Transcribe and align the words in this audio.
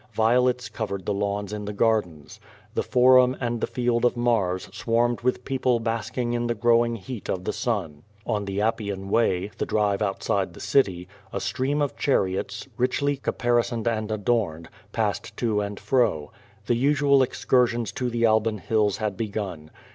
Violets 0.13 0.67
cov 0.67 0.89
ered 0.89 1.05
the 1.05 1.13
lawns 1.13 1.53
in 1.53 1.65
the 1.65 1.73
gardens. 1.73 2.39
The 2.73 2.81
Forum 2.81 3.37
and 3.39 3.61
the 3.61 3.67
Field 3.67 4.03
of 4.03 4.17
Mars 4.17 4.67
swarmed 4.75 5.21
with 5.21 5.45
people 5.45 5.79
basking 5.79 6.33
in 6.33 6.47
the 6.47 6.55
growing 6.55 6.95
heat 6.95 7.29
of 7.29 7.43
the 7.43 7.53
sun. 7.53 8.01
On 8.25 8.45
the 8.45 8.61
Appian 8.61 9.11
AVaj', 9.11 9.55
the 9.57 9.65
drive 9.67 10.01
outside 10.01 10.55
the 10.55 10.59
city, 10.59 11.07
a 11.31 11.39
stream 11.39 11.83
of 11.83 11.95
chariots, 11.95 12.67
richly 12.77 13.15
caparisoned 13.15 13.87
and 13.87 14.11
adorned, 14.11 14.69
passed 14.91 15.37
to 15.37 15.61
and 15.61 15.79
fro. 15.79 16.31
The 16.65 16.73
usual 16.75 17.21
excursions 17.21 17.91
to 17.91 18.09
the 18.09 18.25
Alban 18.25 18.57
Hills 18.57 18.97
had 18.97 19.15
begun. 19.15 19.69